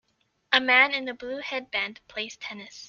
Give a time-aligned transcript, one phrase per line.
[0.51, 2.79] A man in a blue headband plays tennis.